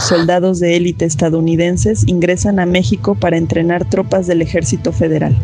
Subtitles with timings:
[0.00, 5.36] soldados de élite estadounidenses ingresan a México para entrenar tropas del ejército federal.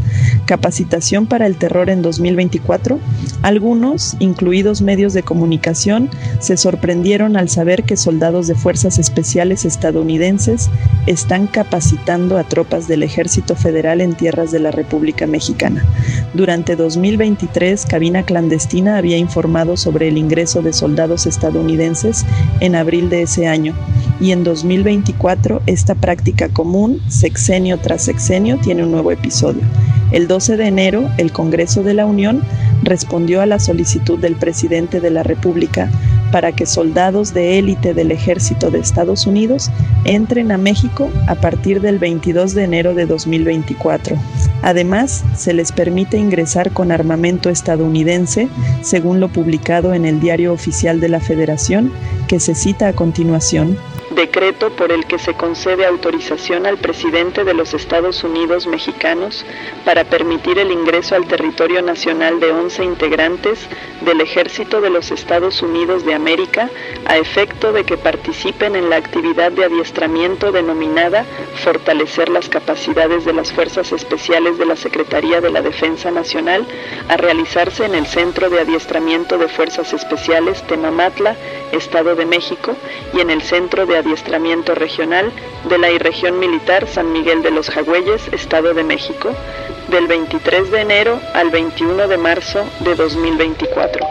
[0.47, 2.99] Capacitación para el terror en 2024.
[3.43, 10.69] Algunos, incluidos medios de comunicación, se sorprendieron al saber que soldados de fuerzas especiales estadounidenses
[11.07, 15.85] están capacitando a tropas del ejército federal en tierras de la República Mexicana.
[16.35, 22.27] Durante 2023, Cabina Clandestina había informado sobre el ingreso de soldados estadounidenses
[22.61, 23.75] en abril de ese año
[24.21, 29.63] y en 2024 esta práctica común, sexenio tras sexenio, tiene un nuevo episodio.
[30.13, 32.43] El 12 de enero, el Congreso de la Unión
[32.83, 35.91] respondió a la solicitud del presidente de la República
[36.31, 39.71] para que soldados de élite del ejército de Estados Unidos
[40.05, 44.17] entren a México a partir del 22 de enero de 2024.
[44.63, 48.49] Además, se les permite ingresar con armamento estadounidense,
[48.83, 51.93] según lo publicado en el Diario Oficial de la Federación,
[52.29, 53.77] que se cita a continuación
[54.11, 59.45] decreto por el que se concede autorización al presidente de los Estados Unidos mexicanos
[59.85, 63.69] para permitir el ingreso al territorio nacional de 11 integrantes
[64.03, 66.71] del Ejército de los Estados Unidos de América
[67.07, 71.25] a efecto de que participen en la actividad de adiestramiento denominada
[71.63, 76.67] Fortalecer las capacidades de las Fuerzas Especiales de la Secretaría de la Defensa Nacional
[77.09, 81.37] a realizarse en el Centro de Adiestramiento de Fuerzas Especiales Temamatla,
[81.73, 82.77] Estado de México,
[83.15, 85.33] y en el Centro de Adiestramiento Regional
[85.69, 89.35] de la Irregión Militar San Miguel de los Jagüeyes, Estado de México,
[89.89, 94.07] del 23 de enero al 21 de marzo de 2024.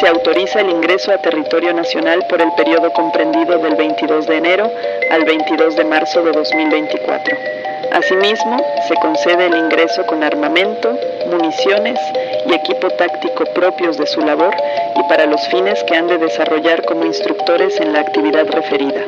[0.00, 4.70] Se autoriza el ingreso a territorio nacional por el periodo comprendido del 22 de enero
[5.10, 7.67] al 22 de marzo de 2024.
[7.92, 10.98] Asimismo, se concede el ingreso con armamento,
[11.30, 11.98] municiones
[12.46, 14.54] y equipo táctico propios de su labor
[14.96, 19.04] y para los fines que han de desarrollar como instructores en la actividad referida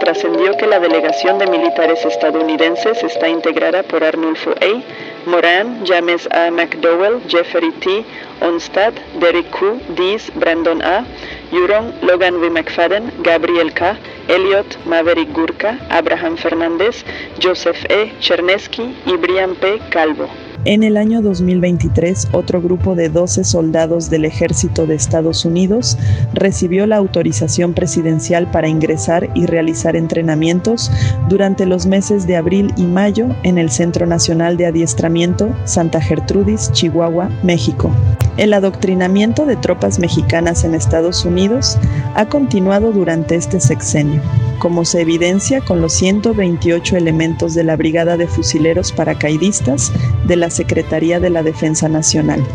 [0.00, 6.50] trascendió que la delegación de militares estadounidenses está integrada por Arnulfo A., Moran, James A.
[6.50, 8.04] McDowell, Jeffrey T.
[8.40, 9.78] Onstad, Derek Q.
[9.90, 11.04] Dees, Brandon A.,
[11.52, 12.48] Euron, Logan V.
[12.50, 13.96] McFadden, Gabriel K.,
[14.28, 17.04] Elliot, Maverick Gurka, Abraham Fernández,
[17.42, 18.12] Joseph E.
[18.20, 19.78] Chernesky y Brian P.
[19.90, 20.28] Calvo.
[20.66, 25.96] En el año 2023, otro grupo de 12 soldados del ejército de Estados Unidos
[26.34, 30.92] recibió la autorización presidencial para ingresar y realizar entrenamientos
[31.30, 36.70] durante los meses de abril y mayo en el Centro Nacional de Adiestramiento Santa Gertrudis,
[36.72, 37.90] Chihuahua, México.
[38.36, 41.78] El adoctrinamiento de tropas mexicanas en Estados Unidos
[42.14, 44.20] ha continuado durante este sexenio,
[44.60, 49.90] como se evidencia con los 128 elementos de la Brigada de Fusileros Paracaidistas
[50.26, 52.46] de la Secretaría de la Defensa Nacional.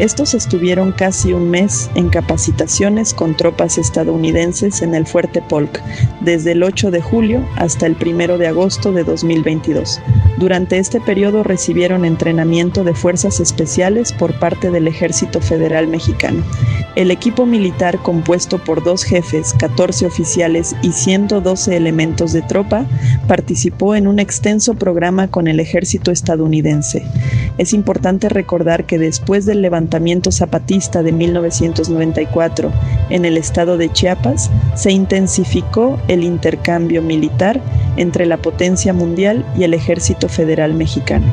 [0.00, 5.80] Estos estuvieron casi un mes en capacitaciones con tropas estadounidenses en el Fuerte Polk,
[6.22, 10.00] desde el 8 de julio hasta el 1 de agosto de 2022.
[10.38, 16.42] Durante este periodo recibieron entrenamiento de fuerzas especiales por parte del Ejército Federal Mexicano.
[16.96, 22.86] El equipo militar compuesto por dos jefes, 14 oficiales y 112 elementos de tropa
[23.28, 27.02] participó en un extenso programa con el ejército estadounidense.
[27.58, 32.72] Es importante recordar que después del levantamiento zapatista de 1994
[33.10, 37.60] en el estado de Chiapas, se intensificó el intercambio militar
[37.96, 41.26] entre la potencia mundial y el ejército federal mexicano.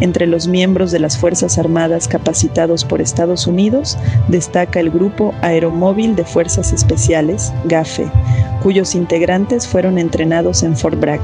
[0.00, 3.96] Entre los miembros de las Fuerzas Armadas capacitados por Estados Unidos
[4.26, 8.08] destaca el Grupo Aeromóvil de Fuerzas Especiales, GAFE,
[8.64, 11.22] cuyos integrantes fueron entrenados en Fort Bragg.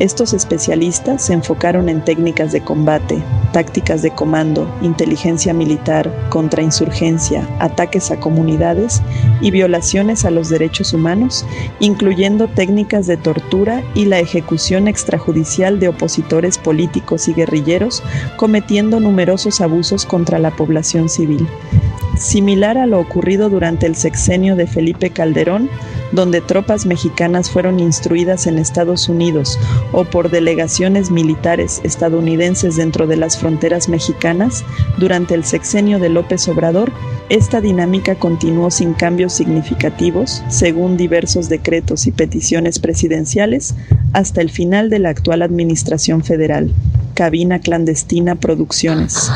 [0.00, 3.22] Estos especialistas se enfocaron en técnicas de combate,
[3.52, 9.00] tácticas de comando, inteligencia militar, contrainsurgencia, ataques a comunidades
[9.40, 11.46] y violaciones a los derechos humanos,
[11.78, 18.02] incluyendo técnicas de tortura y la ejecución extrajudicial de opositores políticos y guerrilleros,
[18.36, 21.46] cometiendo numerosos abusos contra la población civil.
[22.18, 25.70] Similar a lo ocurrido durante el sexenio de Felipe Calderón,
[26.14, 29.58] donde tropas mexicanas fueron instruidas en Estados Unidos
[29.92, 34.64] o por delegaciones militares estadounidenses dentro de las fronteras mexicanas,
[34.96, 36.92] durante el sexenio de López Obrador,
[37.28, 43.74] esta dinámica continuó sin cambios significativos, según diversos decretos y peticiones presidenciales,
[44.12, 46.70] hasta el final de la actual Administración Federal.
[47.14, 49.30] Cabina Clandestina Producciones.